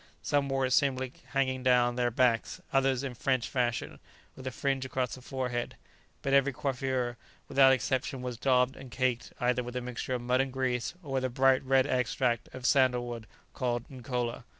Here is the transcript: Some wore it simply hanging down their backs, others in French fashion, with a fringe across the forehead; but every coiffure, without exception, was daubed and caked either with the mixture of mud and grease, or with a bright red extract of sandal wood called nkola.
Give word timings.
Some 0.23 0.49
wore 0.49 0.65
it 0.65 0.71
simply 0.71 1.13
hanging 1.27 1.61
down 1.61 1.95
their 1.95 2.09
backs, 2.09 2.59
others 2.73 3.03
in 3.03 3.13
French 3.13 3.47
fashion, 3.47 3.99
with 4.35 4.47
a 4.47 4.51
fringe 4.51 4.83
across 4.83 5.13
the 5.13 5.21
forehead; 5.21 5.75
but 6.23 6.33
every 6.33 6.51
coiffure, 6.51 7.17
without 7.47 7.71
exception, 7.71 8.23
was 8.23 8.35
daubed 8.39 8.75
and 8.75 8.89
caked 8.89 9.31
either 9.39 9.61
with 9.61 9.75
the 9.75 9.81
mixture 9.81 10.15
of 10.15 10.21
mud 10.23 10.41
and 10.41 10.51
grease, 10.53 10.95
or 11.03 11.11
with 11.11 11.23
a 11.25 11.29
bright 11.29 11.63
red 11.63 11.85
extract 11.85 12.49
of 12.51 12.65
sandal 12.65 13.05
wood 13.05 13.27
called 13.53 13.87
nkola. 13.89 14.43